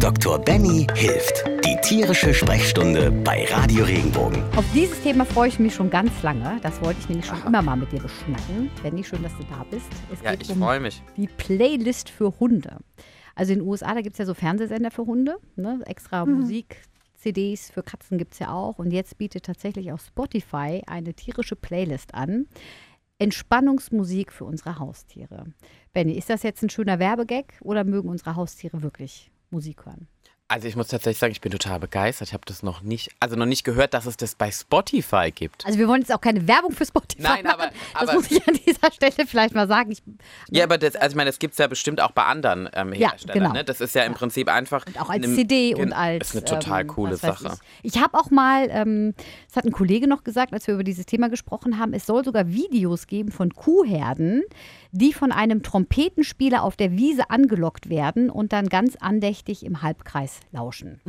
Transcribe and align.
Dr. 0.00 0.38
Benny 0.38 0.86
hilft. 0.94 1.44
Die 1.64 1.76
tierische 1.82 2.32
Sprechstunde 2.32 3.10
bei 3.10 3.44
Radio 3.50 3.84
Regenbogen. 3.84 4.42
Auf 4.56 4.64
dieses 4.72 5.02
Thema 5.02 5.24
freue 5.24 5.48
ich 5.48 5.58
mich 5.58 5.74
schon 5.74 5.90
ganz 5.90 6.22
lange. 6.22 6.58
Das 6.62 6.80
wollte 6.82 7.00
ich 7.00 7.08
nämlich 7.08 7.26
schon 7.26 7.42
immer 7.44 7.62
mal 7.62 7.76
mit 7.76 7.90
dir 7.92 8.00
beschnacken. 8.00 8.70
Benny, 8.82 9.02
schön, 9.02 9.22
dass 9.22 9.36
du 9.36 9.44
da 9.44 9.64
bist. 9.70 9.86
Es 10.12 10.22
Ja, 10.22 10.32
geht 10.32 10.42
ich 10.42 10.50
um 10.50 10.58
freue 10.58 10.80
mich. 10.80 11.02
die 11.16 11.26
Playlist 11.26 12.10
für 12.10 12.38
Hunde. 12.38 12.76
Also 13.34 13.52
in 13.52 13.60
den 13.60 13.68
USA, 13.68 13.94
da 13.94 14.00
gibt 14.00 14.14
es 14.14 14.18
ja 14.18 14.26
so 14.26 14.34
Fernsehsender 14.34 14.90
für 14.90 15.04
Hunde, 15.06 15.36
ne? 15.56 15.80
extra 15.86 16.24
Musik. 16.26 16.82
CDs 17.16 17.70
für 17.70 17.82
Katzen 17.82 18.18
gibt 18.18 18.34
es 18.34 18.38
ja 18.38 18.50
auch. 18.52 18.78
Und 18.78 18.92
jetzt 18.92 19.18
bietet 19.18 19.44
tatsächlich 19.46 19.92
auch 19.92 19.98
Spotify 20.00 20.82
eine 20.86 21.14
tierische 21.14 21.56
Playlist 21.56 22.14
an. 22.14 22.46
Entspannungsmusik 23.18 24.32
für 24.32 24.44
unsere 24.44 24.78
Haustiere. 24.78 25.46
Benny, 25.92 26.12
ist 26.12 26.30
das 26.30 26.44
jetzt 26.44 26.62
ein 26.62 26.70
schöner 26.70 27.00
Werbegag 27.00 27.54
oder 27.62 27.82
mögen 27.82 28.08
unsere 28.08 28.36
Haustiere 28.36 28.82
wirklich 28.82 29.32
Musik 29.50 29.84
hören? 29.86 30.06
Also 30.50 30.66
ich 30.66 30.76
muss 30.76 30.88
tatsächlich 30.88 31.18
sagen, 31.18 31.32
ich 31.32 31.42
bin 31.42 31.52
total 31.52 31.78
begeistert. 31.78 32.28
Ich 32.28 32.32
habe 32.32 32.44
das 32.46 32.62
noch 32.62 32.80
nicht, 32.80 33.10
also 33.20 33.36
noch 33.36 33.44
nicht 33.44 33.64
gehört, 33.64 33.92
dass 33.92 34.06
es 34.06 34.16
das 34.16 34.34
bei 34.34 34.50
Spotify 34.50 35.30
gibt. 35.30 35.66
Also 35.66 35.78
wir 35.78 35.86
wollen 35.88 36.00
jetzt 36.00 36.10
auch 36.10 36.22
keine 36.22 36.48
Werbung 36.48 36.72
für 36.72 36.86
Spotify 36.86 37.20
Nein, 37.22 37.44
machen. 37.44 37.60
aber- 37.60 37.70
das 37.92 38.02
aber- 38.08 38.12
muss 38.14 38.30
ich 38.30 38.48
an 38.48 38.54
dieser 38.66 38.90
Stelle 38.90 39.26
vielleicht 39.26 39.54
mal 39.54 39.68
sagen. 39.68 39.90
Ich, 39.92 40.02
Ja, 40.48 40.64
aber 40.64 40.78
das, 40.78 40.96
also 40.96 41.12
ich 41.12 41.16
meine, 41.16 41.28
das 41.28 41.38
gibt 41.38 41.52
es 41.52 41.58
ja 41.58 41.66
bestimmt 41.66 42.00
auch 42.00 42.12
bei 42.12 42.24
anderen 42.24 42.66
ähm, 42.72 42.94
Ja, 42.94 43.10
Herstellern. 43.10 43.38
genau. 43.40 43.52
ne? 43.52 43.62
Das 43.62 43.82
ist 43.82 43.94
ja 43.94 44.04
im 44.04 44.14
Prinzip 44.14 44.48
einfach. 44.48 44.86
Und 44.86 44.98
auch 44.98 45.10
als 45.10 45.22
eine- 45.22 45.34
CD 45.34 45.74
und 45.74 45.92
als. 45.92 46.28
ist 46.28 46.36
eine 46.36 46.44
total 46.46 46.80
ähm, 46.80 46.86
coole 46.86 47.16
Sache. 47.18 47.58
Ich, 47.82 47.94
ich 47.96 48.02
habe 48.02 48.16
auch 48.18 48.30
mal, 48.30 48.68
ähm, 48.70 49.12
das 49.48 49.56
hat 49.56 49.66
ein 49.66 49.72
Kollege 49.72 50.08
noch 50.08 50.24
gesagt, 50.24 50.54
als 50.54 50.66
wir 50.66 50.72
über 50.72 50.84
dieses 50.84 51.04
Thema 51.04 51.28
gesprochen 51.28 51.78
haben, 51.78 51.92
es 51.92 52.06
soll 52.06 52.24
sogar 52.24 52.48
Videos 52.48 53.06
geben 53.06 53.32
von 53.32 53.52
Kuhherden, 53.52 54.44
die 54.92 55.12
von 55.12 55.32
einem 55.32 55.62
Trompetenspieler 55.62 56.62
auf 56.62 56.76
der 56.76 56.92
Wiese 56.92 57.30
angelockt 57.30 57.88
werden 57.88 58.30
und 58.30 58.52
dann 58.52 58.68
ganz 58.68 58.96
andächtig 58.96 59.64
im 59.64 59.82
Halbkreis 59.82 60.40
lauschen. 60.52 61.00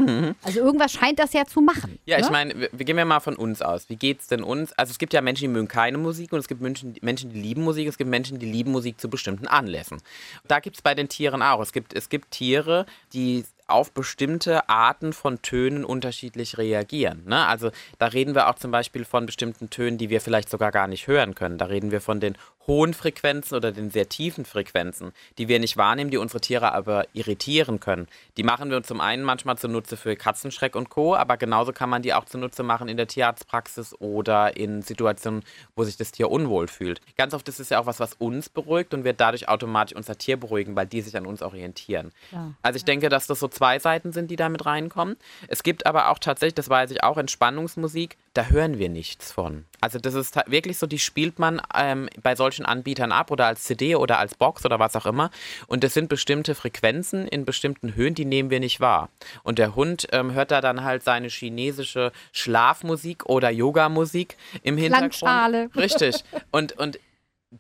Also 0.44 0.60
irgendwas 0.60 0.92
scheint 0.92 1.20
das 1.20 1.34
ja 1.34 1.46
zu 1.46 1.62
machen. 1.62 1.92
Mhm. 1.92 2.00
Ja, 2.06 2.18
ne? 2.18 2.24
ich 2.24 2.30
meine, 2.30 2.60
wir, 2.60 2.70
wir 2.72 2.86
gehen 2.86 2.98
ja 2.98 3.06
mal 3.06 3.20
von 3.20 3.36
uns 3.36 3.62
aus. 3.62 3.90
Wie 3.90 3.96
geht's 3.96 4.28
denn 4.28 4.44
uns? 4.44 4.74
Also 4.74 4.92
es 4.92 4.98
gibt 5.00 5.14
ja 5.14 5.22
Menschen, 5.22 5.44
die 5.44 5.48
mögen 5.50 5.68
keine 5.68 5.98
Musik 5.98 6.34
und 6.34 6.40
es 6.40 6.48
gibt 6.48 6.62
Menschen, 6.62 6.94
die- 6.94 7.02
Menschen, 7.04 7.32
die 7.32 7.40
lieben 7.42 7.64
Musik. 7.64 7.88
Es 7.88 7.98
gibt 7.98 8.10
Menschen, 8.10 8.40
die 8.40 8.46
lieben 8.52 8.72
Musik 8.72 9.00
zu 9.00 9.10
bestimmten 9.10 9.48
Anlässen. 9.48 10.02
Da 10.48 10.60
gibt 10.60 10.76
es 10.78 10.82
bei 10.82 10.96
den 10.96 11.10
Tieren 11.10 11.42
auch. 11.42 11.62
Es 11.62 11.72
gibt, 11.72 11.94
es 11.94 12.10
gibt 12.10 12.32
Tiere, 12.32 12.86
die 13.14 13.44
auf 13.68 13.92
bestimmte 13.92 14.68
Arten 14.68 15.14
von 15.14 15.42
Tönen 15.44 15.86
unterschiedlich 15.86 16.58
reagieren. 16.58 17.22
Ne? 17.28 17.46
Also 17.46 17.70
da 18.00 18.08
reden 18.08 18.34
wir 18.34 18.50
auch 18.50 18.56
zum 18.56 18.72
Beispiel 18.72 19.06
von 19.06 19.28
bestimmten 19.28 19.70
Tönen, 19.70 20.00
die 20.00 20.10
wir 20.10 20.22
vielleicht 20.22 20.50
sogar 20.50 20.72
gar 20.72 20.88
nicht 20.88 21.06
hören 21.08 21.36
können. 21.36 21.60
Da 21.60 21.66
reden 21.66 21.92
wir 21.92 22.02
von 22.02 22.20
den 22.20 22.36
hohen 22.70 22.94
Frequenzen 22.94 23.56
oder 23.56 23.72
den 23.72 23.90
sehr 23.90 24.08
tiefen 24.08 24.46
Frequenzen, 24.46 25.12
die 25.40 25.48
wir 25.48 25.60
nicht 25.60 25.76
wahrnehmen, 25.76 26.12
die 26.12 26.18
unsere 26.18 26.40
Tiere 26.40 26.72
aber 26.72 27.08
irritieren 27.14 27.80
können. 27.80 28.08
Die 28.38 28.44
machen 28.44 28.70
wir 28.70 28.78
uns 28.78 28.88
zum 28.88 29.02
einen 29.02 29.24
manchmal 29.24 29.58
zunutze 29.58 29.98
für 29.98 30.16
Katzenschreck 30.16 30.76
und 30.76 30.90
Co., 30.90 31.16
aber 31.16 31.36
genauso 31.38 31.74
kann 31.74 31.90
man 31.90 32.04
die 32.04 32.14
auch 32.14 32.26
zunutze 32.26 32.62
machen 32.62 32.88
in 32.88 32.96
der 32.96 33.08
Tierarztpraxis 33.08 34.00
oder 34.00 34.56
in 34.56 34.84
Situationen, 34.84 35.44
wo 35.76 35.84
sich 35.84 35.98
das 35.98 36.12
Tier 36.12 36.30
unwohl 36.30 36.68
fühlt. 36.68 37.02
Ganz 37.18 37.34
oft 37.34 37.50
ist 37.50 37.60
es 37.60 37.70
ja 37.70 37.80
auch 37.80 37.88
was, 37.88 38.00
was 38.00 38.14
uns 38.14 38.50
beruhigt 38.50 38.94
und 38.94 39.04
wird 39.04 39.20
dadurch 39.20 39.50
automatisch 39.50 39.96
unser 39.96 40.18
Tier 40.18 40.38
beruhigen, 40.38 40.76
weil 40.76 40.86
die 40.86 41.02
sich 41.02 41.18
an 41.18 41.26
uns 41.26 41.42
orientieren. 41.42 42.12
Klar. 42.30 42.54
Also 42.62 42.78
ich 42.78 42.86
denke, 42.86 43.10
dass 43.10 43.26
das 43.26 43.40
so 43.40 43.48
zwei 43.48 43.80
Seiten 43.80 44.12
sind, 44.12 44.30
die 44.30 44.36
da 44.36 44.48
mit 44.48 44.68
reinkommen. 44.68 45.18
Es 45.48 45.64
gibt 45.64 45.88
aber 45.88 46.10
auch 46.10 46.20
tatsächlich, 46.20 46.54
das 46.54 46.70
weiß 46.70 46.92
ich 46.92 47.04
auch, 47.04 47.18
Entspannungsmusik, 47.18 48.18
da 48.34 48.46
hören 48.46 48.78
wir 48.78 48.90
nichts 48.90 49.32
von. 49.32 49.66
Also 49.82 49.98
das 49.98 50.14
ist 50.14 50.36
wirklich 50.48 50.78
so, 50.78 50.86
die 50.88 51.00
spielt 51.00 51.40
man 51.40 51.62
ähm, 51.76 52.10
bei 52.22 52.36
solchen 52.36 52.66
Anbietern 52.66 53.12
ab 53.12 53.32
oder 53.32 53.48
als 53.48 53.64
CD 53.64 53.96
oder 53.96 54.20
als 54.20 54.36
Box 54.36 54.66
oder 54.66 54.78
was 54.80 54.96
auch 54.96 55.06
immer. 55.06 55.32
Und 55.68 55.84
das 55.84 55.94
sind 55.94 56.10
bestimmte 56.10 56.54
Frequenzen 56.54 57.28
in 57.28 57.46
bestimmten 57.46 57.96
Höhen, 57.96 58.14
die 58.16 58.26
nehmen 58.26 58.50
wir 58.50 58.60
nicht 58.60 58.80
wahr. 58.80 59.10
Und 59.44 59.58
der 59.58 59.76
Hund 59.76 60.08
ähm, 60.12 60.34
hört 60.34 60.52
da 60.52 60.62
dann 60.62 60.84
halt 60.84 61.04
seine 61.04 61.28
chinesische 61.28 62.12
Schlafmusik 62.32 63.26
oder 63.26 63.50
Yoga-Musik 63.50 64.36
im 64.64 64.78
Hintergrund. 64.78 65.14
Klangschale. 65.14 65.70
Richtig. 65.76 66.24
Und, 66.52 66.74
und 66.74 67.00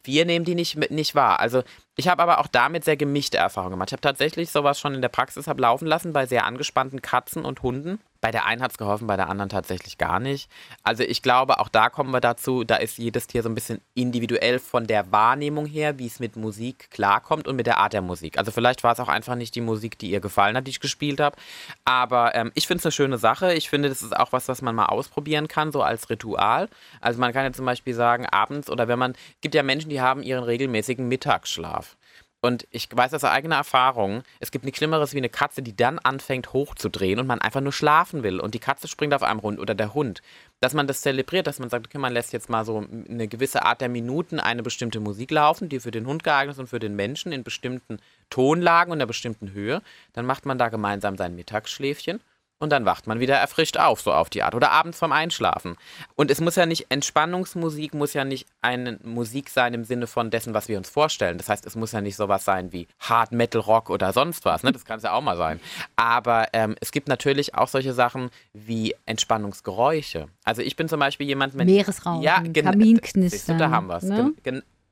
wir 0.04 0.26
nehmen 0.26 0.46
die 0.46 0.56
nicht, 0.56 0.76
mit- 0.76 0.92
nicht 0.92 1.16
wahr. 1.16 1.40
Also 1.40 1.64
ich 1.96 2.08
habe 2.08 2.22
aber 2.22 2.40
auch 2.40 2.48
damit 2.48 2.84
sehr 2.86 2.96
gemischte 2.98 3.38
Erfahrungen 3.38 3.72
gemacht. 3.72 3.90
Ich 3.90 3.94
habe 3.94 4.02
tatsächlich 4.02 4.52
sowas 4.52 4.80
schon 4.80 4.94
in 4.94 5.02
der 5.02 5.10
Praxis 5.10 5.48
hab 5.48 5.60
laufen 5.60 5.88
lassen 5.88 6.14
bei 6.14 6.26
sehr 6.28 6.46
angespannten 6.46 7.02
Katzen 7.02 7.44
und 7.44 7.64
Hunden. 7.64 8.00
Bei 8.22 8.32
der 8.32 8.46
einen 8.46 8.62
hat 8.62 8.72
es 8.72 8.78
geholfen, 8.78 9.08
bei 9.08 9.16
der 9.16 9.30
anderen 9.30 9.50
tatsächlich 9.50 9.98
gar 9.98 10.20
nicht. 10.20 10.50
Also 10.84 11.04
ich 11.04 11.22
glaube, 11.22 11.60
auch 11.60 11.70
da 11.70 11.90
kommen 11.90 12.12
wir 12.12 12.20
dazu, 12.20 12.64
da 12.64 12.76
ist 12.76 12.98
jedes 12.98 13.28
Tier 13.28 13.44
so 13.44 13.50
ein 13.50 13.56
bisschen 13.56 13.82
individuell 13.94 14.60
von 14.60 14.88
der 14.88 15.12
Wahrnehmung 15.12 15.66
her, 15.66 16.00
wie 16.00 16.08
es 16.08 16.20
mit 16.20 16.36
Musik 16.36 16.92
klarkommt 16.92 17.48
und 17.48 17.56
mit 17.56 17.66
der 17.66 17.78
Art 17.78 17.94
der 17.94 18.02
Musik. 18.02 18.38
Also 18.38 18.52
vielleicht 18.52 18.84
war 18.84 18.92
es 18.92 19.00
auch 19.00 19.08
einfach 19.08 19.36
nicht 19.36 19.56
die 19.56 19.62
Musik, 19.62 19.98
die 19.98 20.10
ihr 20.12 20.20
gefallen 20.20 20.58
hat, 20.58 20.68
die 20.68 20.72
ich 20.72 20.80
gespielt 20.80 21.20
habe. 21.22 21.38
Aber 21.86 22.36
ähm, 22.36 22.52
ich 22.56 22.68
finde 22.68 22.80
es 22.80 22.86
eine 22.86 22.92
schöne 22.92 23.18
Sache. 23.18 23.54
Ich 23.54 23.70
finde, 23.70 23.90
das 23.90 24.02
ist 24.02 24.16
auch 24.16 24.34
was, 24.34 24.48
was 24.48 24.62
man 24.62 24.76
mal 24.76 24.88
ausprobieren 24.88 25.48
kann, 25.48 25.72
so 25.72 25.82
als 25.82 26.10
Ritual. 26.10 26.70
Also 27.00 27.20
man 27.20 27.32
kann 27.32 27.46
ja 27.46 27.54
zum 27.54 27.66
Beispiel 27.66 27.94
sagen, 27.94 28.26
abends 28.26 28.70
oder 28.70 28.88
wenn 28.88 29.00
man, 29.00 29.14
gibt 29.42 29.56
ja 29.56 29.64
Menschen, 29.64 29.90
die 29.90 30.02
haben 30.02 30.24
ihren 30.24 30.44
regelmäßigen 30.44 31.08
Mittagsschlaf. 31.08 31.96
Und 32.42 32.68
ich 32.72 32.88
weiß 32.92 33.14
aus 33.14 33.26
eigener 33.26 33.58
Erfahrung, 33.58 34.24
es 34.40 34.52
gibt 34.52 34.64
nichts 34.64 34.78
Schlimmeres 34.78 35.14
wie 35.14 35.18
eine 35.18 35.30
Katze, 35.30 35.62
die 35.62 35.76
dann 35.76 36.00
anfängt 36.00 36.54
hochzudrehen 36.54 37.20
und 37.20 37.28
man 37.28 37.42
einfach 37.42 37.60
nur 37.60 37.74
schlafen 37.74 38.24
will 38.24 38.40
und 38.40 38.54
die 38.54 38.60
Katze 38.60 38.88
springt 38.88 39.14
auf 39.14 39.24
einem 39.24 39.40
Rund 39.40 39.60
oder 39.60 39.76
der 39.76 39.94
Hund. 39.94 40.22
Dass 40.62 40.74
man 40.74 40.88
das 40.88 41.02
zelebriert, 41.02 41.48
dass 41.48 41.60
man 41.60 41.70
sagt, 41.70 41.88
okay, 41.88 41.98
man 41.98 42.14
lässt 42.14 42.32
jetzt 42.32 42.50
mal 42.50 42.64
so 42.64 42.86
eine 43.10 43.28
gewisse 43.28 43.64
Art 43.64 43.82
der 43.82 43.90
Minuten 43.90 44.40
eine 44.40 44.64
bestimmte 44.64 45.02
Musik 45.02 45.32
laufen, 45.32 45.68
die 45.68 45.82
für 45.82 45.92
den 45.92 46.06
Hund 46.06 46.24
geeignet 46.24 46.56
ist 46.56 46.60
und 46.60 46.68
für 46.68 46.80
den 46.80 46.96
Menschen 46.96 47.34
in 47.34 47.44
bestimmten 47.44 48.00
Tonlagen 48.30 48.92
und 48.92 49.00
einer 49.00 49.06
bestimmten 49.06 49.52
Höhe. 49.52 49.82
Dann 50.14 50.26
macht 50.26 50.46
man 50.46 50.58
da 50.58 50.70
gemeinsam 50.70 51.18
sein 51.18 51.36
Mittagsschläfchen. 51.36 52.22
Und 52.62 52.72
dann 52.74 52.84
wacht 52.86 53.08
man 53.08 53.22
wieder 53.22 53.38
erfrischt 53.38 53.78
auf, 53.78 54.02
so 54.02 54.12
auf 54.12 54.30
die 54.30 54.44
Art. 54.44 54.54
Oder 54.54 54.72
abends 54.72 55.00
vorm 55.00 55.14
Einschlafen. 55.14 55.78
Und 56.16 56.30
es 56.30 56.42
muss 56.42 56.58
ja 56.58 56.66
nicht, 56.66 56.88
Entspannungsmusik 56.90 57.94
muss 57.94 58.14
ja 58.14 58.26
nicht 58.26 58.48
eine 58.62 59.00
Musik 59.02 59.50
sein 59.50 59.74
im 59.74 59.86
Sinne 59.86 60.08
von 60.08 60.30
dessen, 60.30 60.54
was 60.54 60.68
wir 60.68 60.78
uns 60.78 60.90
vorstellen. 60.90 61.38
Das 61.38 61.48
heißt, 61.48 61.66
es 61.66 61.78
muss 61.78 61.94
ja 61.94 62.02
nicht 62.02 62.18
sowas 62.18 62.44
sein 62.44 62.74
wie 62.74 62.88
Hard 63.00 63.32
Metal 63.32 63.62
Rock 63.62 63.90
oder 63.90 64.12
sonst 64.12 64.44
was. 64.44 64.64
Ne? 64.64 64.74
Das 64.74 64.84
kann 64.84 64.98
es 64.98 65.04
ja 65.04 65.14
auch 65.14 65.22
mal 65.22 65.38
sein. 65.38 65.62
Aber 65.96 66.48
ähm, 66.52 66.76
es 66.82 66.92
gibt 66.92 67.08
natürlich 67.08 67.56
auch 67.56 67.70
solche 67.70 67.94
Sachen 67.94 68.30
wie 68.52 68.94
Entspannungsgeräusche. 69.06 70.28
Also 70.44 70.62
ich 70.62 70.76
bin 70.76 70.90
zum 70.90 71.00
Beispiel 71.00 71.28
jemand, 71.28 71.58
wenn 71.58 71.66
Meeresrauschen, 71.66 72.22
ja, 72.24 72.40
gen- 72.42 72.66
Kaminknistern, 72.66 73.58
da 73.58 73.70
haben 73.72 73.88
wir 73.88 73.98
es. 73.98 74.04
ne? 74.04 74.34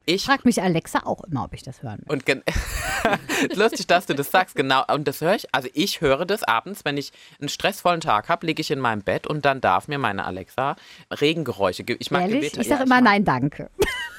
Ich 0.09 0.23
Fragt 0.23 0.45
mich 0.45 0.62
Alexa 0.62 1.01
auch 1.03 1.22
immer, 1.25 1.44
ob 1.44 1.53
ich 1.53 1.63
das 1.63 1.84
hören 1.84 2.00
will. 2.06 2.13
und 2.16 2.25
lustig, 3.56 3.88
dass 3.88 4.06
du 4.06 4.16
das 4.16 4.31
sagst, 4.31 4.56
genau. 4.56 4.84
Und 4.88 5.06
das 5.06 5.19
höre 5.19 5.35
ich, 5.35 5.53
also 5.53 5.68
ich 5.73 6.00
höre 6.00 6.25
das 6.25 6.44
abends, 6.44 6.85
wenn 6.85 6.95
ich 6.95 7.12
einen 7.41 7.50
stressvollen 7.50 8.00
Tag 8.00 8.29
habe, 8.29 8.46
liege 8.47 8.62
ich 8.62 8.72
in 8.72 8.79
meinem 8.79 9.01
Bett 9.01 9.28
und 9.28 9.44
dann 9.44 9.59
darf 9.59 9.90
mir 9.90 9.97
meine 9.97 10.23
Alexa 10.23 10.78
Regengeräusche 11.12 11.84
geben. 11.84 12.00
Ich 12.01 12.09
mag 12.09 12.22
Ehrlich? 12.22 12.40
Gewitter. 12.40 12.62
Ich 12.62 12.67
ja, 12.67 12.78
sage 12.78 12.85
immer 12.85 12.96
mag- 12.96 13.03
nein, 13.03 13.25
danke. 13.25 13.69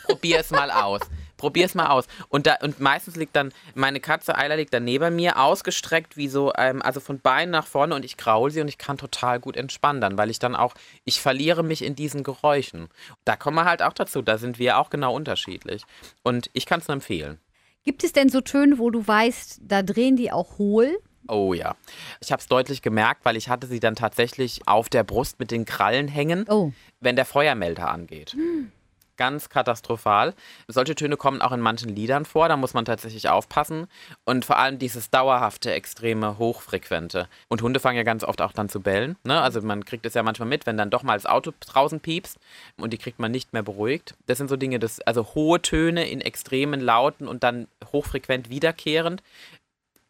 Probier 0.06 0.40
es 0.40 0.50
mal 0.50 0.70
aus. 0.70 1.00
Probier 1.38 1.64
es 1.64 1.74
mal 1.74 1.86
aus. 1.86 2.04
Und, 2.28 2.46
da, 2.46 2.56
und 2.62 2.80
meistens 2.80 3.16
liegt 3.16 3.34
dann, 3.34 3.52
meine 3.74 4.00
Katze 4.00 4.36
Eiler 4.36 4.56
liegt 4.56 4.74
dann 4.74 4.84
neben 4.84 5.16
mir, 5.16 5.38
ausgestreckt 5.40 6.18
wie 6.18 6.28
so, 6.28 6.52
ähm, 6.58 6.82
also 6.82 7.00
von 7.00 7.20
Beinen 7.20 7.50
nach 7.52 7.66
vorne 7.66 7.94
und 7.94 8.04
ich 8.04 8.18
kraul 8.18 8.50
sie 8.50 8.60
und 8.60 8.68
ich 8.68 8.76
kann 8.76 8.98
total 8.98 9.40
gut 9.40 9.56
entspannen 9.56 10.02
dann, 10.02 10.18
weil 10.18 10.28
ich 10.28 10.38
dann 10.38 10.54
auch, 10.54 10.74
ich 11.04 11.20
verliere 11.22 11.62
mich 11.62 11.82
in 11.82 11.94
diesen 11.96 12.22
Geräuschen. 12.24 12.88
Da 13.24 13.36
kommen 13.36 13.56
wir 13.56 13.64
halt 13.64 13.82
auch 13.82 13.94
dazu, 13.94 14.20
da 14.20 14.36
sind 14.36 14.58
wir 14.58 14.76
auch 14.78 14.90
genau 14.90 15.14
unterschiedlich. 15.14 15.84
Und 16.22 16.50
ich 16.52 16.66
kann 16.66 16.80
es 16.80 16.88
nur 16.88 16.94
empfehlen. 16.96 17.38
Gibt 17.84 18.04
es 18.04 18.12
denn 18.12 18.28
so 18.28 18.42
Töne, 18.42 18.78
wo 18.78 18.90
du 18.90 19.06
weißt, 19.06 19.60
da 19.62 19.82
drehen 19.82 20.16
die 20.16 20.30
auch 20.30 20.58
hohl? 20.58 20.98
Oh 21.28 21.52
ja. 21.54 21.76
Ich 22.20 22.32
habe 22.32 22.40
es 22.40 22.48
deutlich 22.48 22.82
gemerkt, 22.82 23.24
weil 23.24 23.36
ich 23.36 23.48
hatte 23.48 23.66
sie 23.66 23.80
dann 23.80 23.94
tatsächlich 23.94 24.66
auf 24.66 24.88
der 24.88 25.04
Brust 25.04 25.38
mit 25.38 25.50
den 25.50 25.64
Krallen 25.64 26.08
hängen, 26.08 26.46
Oh. 26.48 26.72
wenn 27.00 27.16
der 27.16 27.24
Feuermelder 27.26 27.90
angeht. 27.90 28.34
Ganz 29.18 29.50
katastrophal. 29.50 30.32
Solche 30.68 30.94
Töne 30.94 31.18
kommen 31.18 31.42
auch 31.42 31.52
in 31.52 31.60
manchen 31.60 31.94
Liedern 31.94 32.24
vor, 32.24 32.48
da 32.48 32.56
muss 32.56 32.72
man 32.72 32.86
tatsächlich 32.86 33.28
aufpassen. 33.28 33.88
Und 34.24 34.46
vor 34.46 34.56
allem 34.56 34.78
dieses 34.78 35.10
dauerhafte, 35.10 35.72
extreme, 35.72 36.38
hochfrequente. 36.38 37.28
Und 37.48 37.60
Hunde 37.60 37.80
fangen 37.80 37.98
ja 37.98 38.04
ganz 38.04 38.24
oft 38.24 38.40
auch 38.40 38.52
dann 38.52 38.70
zu 38.70 38.80
bellen. 38.80 39.16
Ne? 39.24 39.38
Also 39.40 39.60
man 39.60 39.84
kriegt 39.84 40.06
es 40.06 40.14
ja 40.14 40.22
manchmal 40.22 40.48
mit, 40.48 40.64
wenn 40.64 40.78
dann 40.78 40.88
doch 40.88 41.02
mal 41.02 41.16
das 41.16 41.26
Auto 41.26 41.52
draußen 41.60 42.00
piepst 42.00 42.38
und 42.78 42.92
die 42.92 42.98
kriegt 42.98 43.18
man 43.18 43.30
nicht 43.30 43.52
mehr 43.52 43.62
beruhigt. 43.62 44.14
Das 44.26 44.38
sind 44.38 44.48
so 44.48 44.56
Dinge, 44.56 44.78
das, 44.78 45.00
also 45.00 45.34
hohe 45.34 45.60
Töne 45.60 46.08
in 46.08 46.20
extremen 46.20 46.80
Lauten 46.80 47.28
und 47.28 47.42
dann 47.42 47.66
hochfrequent 47.92 48.48
wiederkehrend. 48.48 49.22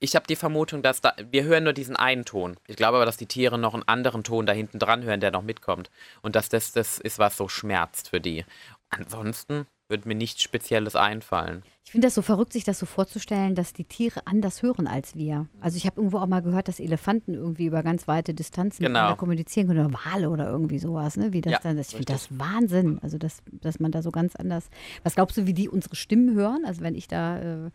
Ich 0.00 0.14
habe 0.14 0.28
die 0.28 0.36
Vermutung, 0.36 0.82
dass 0.82 1.00
da, 1.00 1.12
wir 1.30 1.42
hören 1.42 1.64
nur 1.64 1.72
diesen 1.72 1.96
einen 1.96 2.24
Ton. 2.24 2.56
Ich 2.68 2.76
glaube 2.76 2.98
aber, 2.98 3.04
dass 3.06 3.16
die 3.16 3.26
Tiere 3.26 3.58
noch 3.58 3.74
einen 3.74 3.82
anderen 3.88 4.22
Ton 4.22 4.46
da 4.46 4.52
hinten 4.52 4.78
dran 4.78 5.02
hören, 5.02 5.18
der 5.18 5.32
noch 5.32 5.42
mitkommt. 5.42 5.90
Und 6.22 6.36
dass 6.36 6.48
das 6.48 6.70
das 6.70 6.98
ist, 6.98 7.18
was 7.18 7.36
so 7.36 7.48
schmerzt 7.48 8.10
für 8.10 8.20
die. 8.20 8.44
Ansonsten 8.90 9.66
würde 9.88 10.06
mir 10.06 10.14
nichts 10.14 10.42
Spezielles 10.42 10.96
einfallen. 10.96 11.62
Ich 11.84 11.92
finde 11.92 12.06
das 12.06 12.14
so 12.14 12.20
verrückt, 12.20 12.52
sich 12.52 12.64
das 12.64 12.78
so 12.78 12.84
vorzustellen, 12.84 13.54
dass 13.54 13.72
die 13.72 13.84
Tiere 13.84 14.26
anders 14.26 14.62
hören 14.62 14.86
als 14.86 15.14
wir. 15.16 15.46
Also 15.60 15.78
ich 15.78 15.86
habe 15.86 15.96
irgendwo 15.96 16.18
auch 16.18 16.26
mal 16.26 16.42
gehört, 16.42 16.68
dass 16.68 16.80
Elefanten 16.80 17.32
irgendwie 17.32 17.66
über 17.66 17.82
ganz 17.82 18.06
weite 18.06 18.34
Distanzen 18.34 18.84
Genau. 18.84 19.16
kommunizieren 19.16 19.68
können 19.68 19.86
oder 19.86 19.98
Wale 20.04 20.28
oder 20.28 20.50
irgendwie 20.50 20.78
sowas, 20.78 21.16
ne? 21.16 21.32
Wie 21.32 21.40
das 21.40 21.52
Ja, 21.54 21.60
dann 21.62 21.78
ist. 21.78 21.88
Ich 21.92 21.96
finde 21.96 22.12
das 22.12 22.28
Wahnsinn. 22.38 22.98
Also 23.02 23.16
dass, 23.16 23.38
dass 23.50 23.80
man 23.80 23.90
da 23.90 24.02
so 24.02 24.10
ganz 24.10 24.36
anders. 24.36 24.68
Was 25.02 25.14
glaubst 25.14 25.38
du, 25.38 25.46
wie 25.46 25.54
die 25.54 25.70
unsere 25.70 25.96
Stimmen 25.96 26.34
hören? 26.34 26.64
Also 26.66 26.82
wenn 26.82 26.94
ich 26.94 27.08
da 27.08 27.38
äh, 27.66 27.70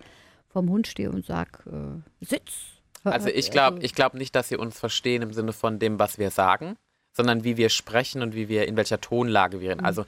vorm 0.49 0.69
Hund 0.69 0.85
stehe 0.85 1.09
und 1.11 1.25
sage, 1.25 2.03
äh, 2.21 2.25
sitz. 2.25 2.53
Also 3.03 3.29
ich 3.29 3.49
glaube 3.51 3.79
ich 3.81 3.95
glaub 3.95 4.13
nicht, 4.13 4.35
dass 4.35 4.49
sie 4.49 4.55
uns 4.57 4.79
verstehen 4.79 5.23
im 5.23 5.33
Sinne 5.33 5.51
von 5.51 5.79
dem, 5.79 5.97
was 5.97 6.19
wir 6.19 6.29
sagen, 6.29 6.75
sondern 7.11 7.43
wie 7.43 7.57
wir 7.57 7.69
sprechen 7.69 8.21
und 8.21 8.35
wie 8.35 8.47
wir 8.47 8.67
in 8.67 8.77
welcher 8.77 9.01
Tonlage 9.01 9.59
wir 9.59 9.71
reden. 9.71 9.81
Mhm. 9.81 9.85
Also 9.87 10.05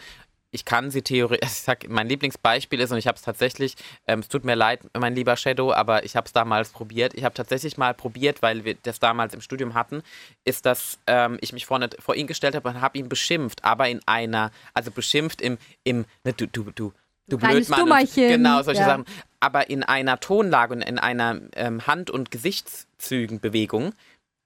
ich 0.56 0.66
kann 0.66 0.90
sie 0.90 1.02
theoretisch, 1.04 1.48
ich 1.52 1.62
sag, 1.62 1.88
mein 1.90 2.08
Lieblingsbeispiel 2.10 2.80
ist, 2.80 2.92
und 2.92 2.98
ich 2.98 3.08
habe 3.08 3.18
es 3.18 3.22
tatsächlich, 3.22 3.76
ähm, 4.08 4.22
es 4.22 4.28
tut 4.30 4.44
mir 4.46 4.56
leid, 4.56 4.80
mein 4.98 5.14
lieber 5.14 5.36
Shadow, 5.38 5.72
aber 5.74 6.04
ich 6.06 6.16
habe 6.16 6.26
es 6.26 6.34
damals 6.34 6.70
probiert. 6.70 7.14
Ich 7.14 7.24
habe 7.24 7.36
tatsächlich 7.36 7.78
mal 7.78 7.94
probiert, 7.94 8.42
weil 8.42 8.66
wir 8.66 8.76
das 8.82 9.00
damals 9.00 9.34
im 9.34 9.42
Studium 9.42 9.74
hatten, 9.76 10.02
ist, 10.46 10.66
dass 10.66 10.98
ähm, 11.06 11.38
ich 11.42 11.54
mich 11.54 11.66
vorne 11.66 11.90
vor 12.00 12.16
ihn 12.16 12.26
gestellt 12.28 12.56
habe 12.56 12.70
und 12.70 12.82
habe 12.82 12.98
ihn 12.98 13.10
beschimpft, 13.10 13.64
aber 13.64 13.88
in 13.90 14.00
einer, 14.08 14.52
also 14.74 14.90
beschimpft 14.92 15.42
im, 15.42 15.58
im 15.84 16.06
ne, 16.24 16.34
du, 16.34 16.48
du, 16.48 16.72
du, 16.72 16.94
du 17.28 17.38
Kleines 17.38 17.68
Blödmann. 17.68 17.80
Dummerchen. 17.82 18.28
genau, 18.30 18.64
solche 18.64 18.82
Ja. 18.82 18.88
Sachen. 18.88 19.06
Aber 19.42 19.70
in 19.70 19.84
einer 19.84 20.20
Tonlage 20.20 20.74
und 20.74 20.82
in 20.82 20.98
einer 20.98 21.40
ähm, 21.56 21.86
Hand- 21.86 22.10
und 22.10 22.32
Gesichtszügenbewegung, 22.32 23.94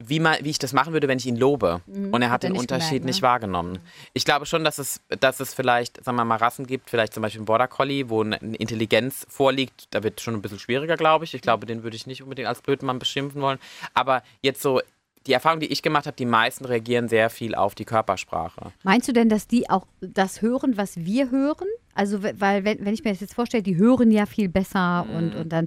wie, 0.03 0.19
mal, 0.19 0.39
wie 0.41 0.49
ich 0.49 0.59
das 0.59 0.73
machen 0.73 0.93
würde, 0.93 1.07
wenn 1.07 1.17
ich 1.17 1.25
ihn 1.25 1.35
lobe. 1.35 1.81
und 1.87 2.21
er 2.21 2.31
hat 2.31 2.39
hat 2.39 2.43
er 2.45 2.49
den 2.49 2.53
nicht 2.53 2.61
Unterschied 2.61 2.89
gemerkt, 2.89 3.05
ne? 3.05 3.09
nicht 3.09 3.21
wahrgenommen. 3.21 3.79
Ich 4.13 4.25
glaube 4.25 4.45
schon, 4.45 4.63
dass 4.63 4.77
es, 4.77 5.01
dass 5.19 5.39
es 5.39 5.53
vielleicht, 5.53 6.03
sagen 6.03 6.17
wir 6.17 6.25
mal, 6.25 6.37
Rassen 6.37 6.65
gibt, 6.65 6.89
vielleicht 6.89 7.13
zum 7.13 7.21
Beispiel 7.21 7.41
ein 7.41 7.45
Border 7.45 7.67
Collie, 7.67 8.09
wo 8.09 8.21
eine 8.21 8.37
Intelligenz 8.37 9.25
vorliegt. 9.29 9.87
Da 9.91 10.03
wird 10.03 10.19
es 10.19 10.23
schon 10.23 10.33
ein 10.35 10.41
bisschen 10.41 10.59
schwieriger, 10.59 10.95
glaube 10.95 11.25
ich. 11.25 11.33
Ich 11.33 11.41
glaube, 11.41 11.65
den 11.65 11.83
würde 11.83 11.95
ich 11.95 12.07
nicht 12.07 12.23
unbedingt 12.23 12.47
als 12.47 12.61
Blödmann 12.61 12.99
beschimpfen 12.99 13.41
wollen. 13.41 13.59
Aber 13.93 14.23
jetzt 14.41 14.61
so, 14.61 14.81
die 15.27 15.33
Erfahrung, 15.33 15.59
die 15.59 15.67
ich 15.67 15.81
gemacht 15.81 16.05
habe, 16.07 16.15
die 16.15 16.25
meisten 16.25 16.65
reagieren 16.65 17.07
sehr 17.09 17.29
viel 17.29 17.53
auf 17.55 17.75
die 17.75 17.85
Körpersprache. 17.85 18.71
Meinst 18.83 19.07
du 19.07 19.11
denn, 19.13 19.29
dass 19.29 19.47
die 19.47 19.69
auch 19.69 19.85
das 20.01 20.41
hören, 20.41 20.77
was 20.77 20.97
wir 20.97 21.29
hören? 21.29 21.67
Also, 21.93 22.23
we- 22.23 22.33
weil, 22.39 22.63
wenn, 22.63 22.85
wenn 22.85 22.93
ich 22.93 23.03
mir 23.03 23.11
das 23.11 23.19
jetzt 23.19 23.33
vorstelle, 23.35 23.61
die 23.63 23.75
hören 23.77 24.11
ja 24.11 24.25
viel 24.25 24.47
besser 24.49 25.05
Mhm. 25.07 25.15
und, 25.15 25.35
und 25.35 25.49
dann 25.49 25.65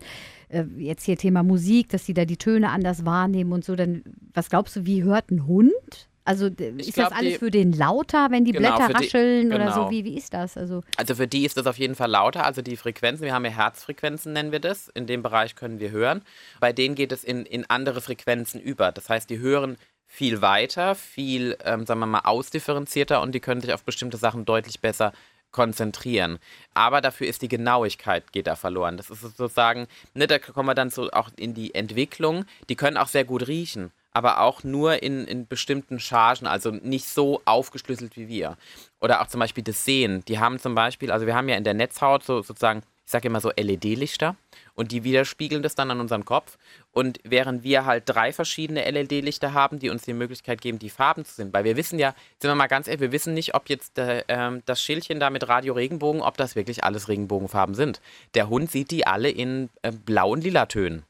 äh, 0.49 0.65
jetzt 0.79 1.05
hier 1.05 1.17
Thema 1.19 1.43
Musik, 1.43 1.91
dass 1.91 2.05
die 2.05 2.15
da 2.15 2.25
die 2.25 2.39
Töne 2.39 2.71
anders 2.71 3.05
wahrnehmen 3.05 3.53
und 3.53 3.65
so, 3.65 3.77
dann, 3.77 4.03
was 4.33 4.49
glaubst 4.49 4.75
du, 4.77 4.87
wie 4.87 5.03
hört 5.03 5.31
ein 5.31 5.47
Hund? 5.47 6.09
Also, 6.25 6.47
Ich 6.47 6.89
ist 6.89 6.95
glaub, 6.95 7.09
das 7.11 7.19
alles 7.19 7.33
die- 7.35 7.39
für 7.39 7.51
den 7.51 7.73
lauter, 7.73 8.31
wenn 8.31 8.45
die 8.45 8.53
Genau, 8.53 8.77
Blätter 8.77 8.87
für 8.87 8.93
die- 8.99 9.05
rascheln 9.07 9.47
oder 9.53 9.65
genau. 9.67 9.85
so? 9.87 9.91
Wie, 9.91 10.05
wie 10.05 10.17
ist 10.17 10.33
das? 10.33 10.57
Also, 10.57 10.83
Also 10.97 11.15
für 11.17 11.27
die 11.27 11.45
ist 11.45 11.57
das 11.57 11.67
auf 11.67 11.79
jeden 11.79 11.95
Fall 11.97 12.11
lauter, 12.11 12.45
also 12.45 12.63
die 12.63 12.77
Frequenzen, 12.77 13.25
wir 13.25 13.35
haben 13.35 13.45
ja 13.45 13.51
Herzfrequenzen, 13.51 14.33
nennen 14.33 14.53
wir 14.53 14.61
das, 14.61 14.89
in 14.89 15.07
dem 15.07 15.23
Bereich 15.23 15.57
können 15.57 15.81
wir 15.81 15.91
hören. 15.91 16.23
Bei 16.61 16.73
denen 16.73 16.95
geht 16.95 17.11
es 17.13 17.25
in, 17.25 17.45
in 17.45 17.69
andere 17.69 18.01
Frequenzen 18.01 18.61
über. 18.61 18.93
Das 18.93 19.09
heißt, 19.09 19.29
die 19.31 19.41
hören 19.41 19.77
viel 20.07 20.43
weiter, 20.43 20.95
viel, 20.95 21.57
ähm, 21.65 21.87
sagen 21.87 22.01
wir 22.01 22.07
mal, 22.07 22.21
ausdifferenzierter 22.21 23.21
und 23.23 23.33
die 23.35 23.41
können 23.41 23.61
sich 23.61 23.73
auf 23.73 23.83
bestimmte 23.83 24.17
Sachen 24.17 24.45
deutlich 24.45 24.81
besser 24.81 25.13
konzentrieren. 25.51 26.39
Aber 26.75 27.01
dafür 27.01 27.27
ist 27.27 27.43
die 27.43 27.49
Genauigkeit 27.49 28.33
geht 28.33 28.47
da 28.47 28.57
verloren. 28.57 28.97
Das 28.97 29.11
ist 29.11 29.21
sozusagen, 29.21 29.87
ne, 30.15 30.27
da 30.27 30.39
kommen 30.39 30.69
wir 30.69 30.75
dann 30.75 30.91
so 30.91 31.11
auch 31.11 31.31
in 31.37 31.53
die 31.55 31.75
Entwicklung. 31.75 32.45
Die 32.69 32.77
können 32.77 32.97
auch 32.97 33.07
sehr 33.09 33.25
gut 33.25 33.47
riechen, 33.49 33.91
aber 34.13 34.41
auch 34.41 34.63
nur 34.65 35.03
in, 35.03 35.27
in 35.27 35.47
bestimmten 35.47 35.99
Chargen, 35.99 36.47
also 36.47 36.71
nicht 36.71 37.09
so 37.09 37.41
aufgeschlüsselt 37.45 38.17
wie 38.17 38.29
wir. 38.29 38.57
Oder 39.01 39.23
auch 39.23 39.27
zum 39.27 39.41
Beispiel 39.41 39.65
das 39.65 39.85
Sehen. 39.85 40.25
Die 40.27 40.39
haben 40.39 40.59
zum 40.59 40.75
Beispiel, 40.75 41.11
also 41.11 41.27
wir 41.27 41.35
haben 41.35 41.49
ja 41.49 41.57
in 41.57 41.65
der 41.65 41.75
Netzhaut 41.75 42.23
so 42.23 42.43
sozusagen, 42.43 42.83
ich 43.05 43.11
sage 43.11 43.29
immer 43.29 43.41
so 43.41 43.51
LED-Lichter 43.51 44.37
und 44.75 44.93
die 44.93 45.03
widerspiegeln 45.03 45.63
das 45.63 45.75
dann 45.75 45.91
an 45.91 46.01
unserem 46.01 46.25
Kopf. 46.25 46.57
Und 46.93 47.19
während 47.25 47.65
wir 47.65 47.85
halt 47.85 48.05
drei 48.07 48.33
verschiedene 48.33 48.89
LED-Lichter 48.89 49.55
haben, 49.55 49.79
die 49.79 49.91
uns 49.91 50.03
die 50.03 50.13
Möglichkeit 50.13 50.61
geben, 50.61 50.79
die 50.79 50.91
Farben 50.91 51.25
zu 51.25 51.35
sehen. 51.35 51.53
Weil 51.53 51.65
wir 51.65 51.77
wissen 51.77 51.99
ja, 51.99 52.15
sind 52.39 52.51
wir 52.51 52.55
mal 52.55 52.69
ganz 52.69 52.87
ehrlich, 52.87 53.01
wir 53.01 53.13
wissen 53.13 53.35
nicht, 53.35 53.55
ob 53.55 53.69
jetzt 53.69 53.99
äh, 53.99 54.25
ähm, 54.29 54.63
das 54.67 54.83
Schildchen 54.83 55.21
da 55.21 55.31
mit 55.31 55.49
Radio 55.49 55.75
Regenbogen, 55.75 56.23
ob 56.23 56.37
das 56.37 56.55
wirklich 56.55 56.85
alles 56.85 57.09
Regenbogenfarben 57.09 57.75
sind. 57.75 58.01
Der 58.35 58.49
Hund 58.49 58.71
sieht 58.71 58.91
die 58.91 59.07
alle 59.07 59.31
in 59.31 59.69
äh, 59.83 59.91
blau 59.91 60.31
und 60.31 60.45
lila 60.45 60.67
Tönen. 60.67 61.05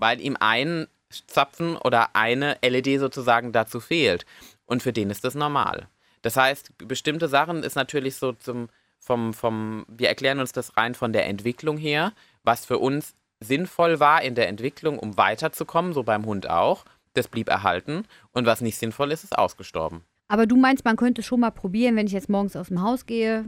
Weil 0.00 0.20
ihm 0.20 0.36
ein 0.38 0.86
Zapfen 1.26 1.76
oder 1.76 2.14
eine 2.14 2.58
LED 2.62 3.00
sozusagen 3.00 3.52
dazu 3.52 3.80
fehlt. 3.80 4.26
Und 4.64 4.82
für 4.82 4.92
den 4.92 5.10
ist 5.10 5.24
das 5.24 5.34
normal. 5.34 5.88
Das 6.22 6.36
heißt, 6.36 6.72
bestimmte 6.88 7.28
Sachen 7.28 7.62
ist 7.62 7.76
natürlich 7.76 8.16
so 8.16 8.32
zum, 8.32 8.68
vom, 8.98 9.32
vom, 9.32 9.86
wir 9.88 10.08
erklären 10.08 10.40
uns 10.40 10.52
das 10.52 10.76
rein 10.76 10.94
von 10.94 11.12
der 11.12 11.26
Entwicklung 11.26 11.78
her, 11.78 12.12
was 12.42 12.64
für 12.64 12.78
uns 12.78 13.14
sinnvoll 13.40 14.00
war 14.00 14.22
in 14.22 14.34
der 14.34 14.48
Entwicklung, 14.48 14.98
um 14.98 15.16
weiterzukommen, 15.16 15.92
so 15.92 16.02
beim 16.02 16.26
Hund 16.26 16.48
auch. 16.48 16.84
Das 17.14 17.28
blieb 17.28 17.48
erhalten. 17.48 18.04
Und 18.32 18.46
was 18.46 18.60
nicht 18.60 18.76
sinnvoll 18.76 19.12
ist, 19.12 19.24
ist 19.24 19.38
ausgestorben. 19.38 20.02
aber 20.28 20.46
du 20.46 20.56
meinst, 20.56 20.84
man 20.84 20.96
könnte 20.96 21.22
schon 21.22 21.40
mal 21.40 21.50
probieren, 21.50 21.96
wenn 21.96 22.06
ich 22.06 22.12
jetzt 22.12 22.28
morgens 22.28 22.56
aus 22.56 22.68
dem 22.68 22.82
Haus 22.82 23.06
gehe, 23.06 23.44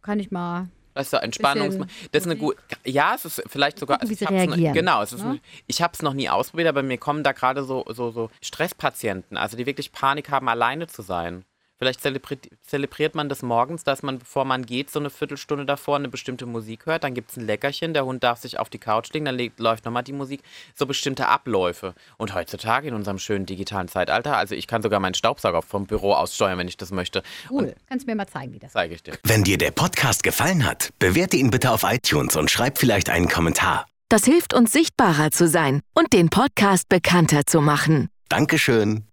kann 0.00 0.18
ich 0.18 0.30
mal. 0.30 0.68
Das 0.94 1.06
ist 1.06 1.10
so 1.10 1.16
Entspannungs... 1.16 1.76
Bisschen 1.78 2.08
Das 2.12 2.22
ist 2.22 2.30
eine 2.30 2.36
gute... 2.36 2.58
Ja, 2.84 3.14
es 3.14 3.24
ist 3.24 3.42
vielleicht 3.46 3.78
sogar... 3.78 3.98
Gucken, 3.98 4.10
wie 4.10 4.12
ich 4.14 4.18
sie 4.18 4.24
reagieren, 4.26 4.74
genau, 4.74 5.02
es 5.02 5.12
ist 5.12 5.24
ne? 5.24 5.32
ein, 5.32 5.40
ich 5.66 5.82
habe 5.82 5.92
es 5.94 6.02
noch 6.02 6.14
nie 6.14 6.28
ausprobiert, 6.28 6.68
aber 6.68 6.82
mir 6.82 6.98
kommen 6.98 7.22
da 7.22 7.32
gerade 7.32 7.64
so, 7.64 7.84
so, 7.88 8.10
so 8.10 8.30
Stresspatienten, 8.40 9.36
also 9.36 9.56
die 9.56 9.66
wirklich 9.66 9.92
Panik 9.92 10.30
haben, 10.30 10.48
alleine 10.48 10.86
zu 10.86 11.02
sein. 11.02 11.44
Vielleicht 11.82 12.00
zelebriert, 12.00 12.46
zelebriert 12.64 13.16
man 13.16 13.28
das 13.28 13.42
morgens, 13.42 13.82
dass 13.82 14.04
man, 14.04 14.20
bevor 14.20 14.44
man 14.44 14.64
geht, 14.64 14.88
so 14.88 15.00
eine 15.00 15.10
Viertelstunde 15.10 15.66
davor 15.66 15.96
eine 15.96 16.08
bestimmte 16.08 16.46
Musik 16.46 16.86
hört. 16.86 17.02
Dann 17.02 17.12
gibt 17.12 17.32
es 17.32 17.36
ein 17.36 17.44
Leckerchen, 17.44 17.92
der 17.92 18.04
Hund 18.04 18.22
darf 18.22 18.38
sich 18.38 18.60
auf 18.60 18.70
die 18.70 18.78
Couch 18.78 19.12
legen, 19.12 19.24
dann 19.24 19.34
legt, 19.34 19.58
läuft 19.58 19.84
nochmal 19.84 20.04
die 20.04 20.12
Musik. 20.12 20.42
So 20.76 20.86
bestimmte 20.86 21.26
Abläufe. 21.26 21.94
Und 22.18 22.36
heutzutage 22.36 22.86
in 22.86 22.94
unserem 22.94 23.18
schönen 23.18 23.46
digitalen 23.46 23.88
Zeitalter, 23.88 24.36
also 24.36 24.54
ich 24.54 24.68
kann 24.68 24.80
sogar 24.80 25.00
meinen 25.00 25.14
Staubsauger 25.14 25.60
vom 25.60 25.86
Büro 25.86 26.12
aus 26.12 26.36
steuern, 26.36 26.56
wenn 26.56 26.68
ich 26.68 26.76
das 26.76 26.92
möchte. 26.92 27.24
Cool. 27.50 27.74
Kannst 27.88 28.06
du 28.06 28.12
mir 28.12 28.14
mal 28.14 28.28
zeigen, 28.28 28.52
wie 28.52 28.60
das 28.60 28.74
Zeige 28.74 28.94
ich 28.94 29.02
dir. 29.02 29.18
Wenn 29.24 29.42
dir 29.42 29.58
der 29.58 29.72
Podcast 29.72 30.22
gefallen 30.22 30.64
hat, 30.64 30.90
bewerte 31.00 31.36
ihn 31.36 31.50
bitte 31.50 31.72
auf 31.72 31.82
iTunes 31.82 32.36
und 32.36 32.48
schreib 32.48 32.78
vielleicht 32.78 33.10
einen 33.10 33.26
Kommentar. 33.26 33.86
Das 34.08 34.24
hilft 34.24 34.54
uns 34.54 34.70
sichtbarer 34.70 35.32
zu 35.32 35.48
sein 35.48 35.80
und 35.94 36.12
den 36.12 36.30
Podcast 36.30 36.88
bekannter 36.88 37.44
zu 37.44 37.60
machen. 37.60 38.08
Dankeschön. 38.28 39.08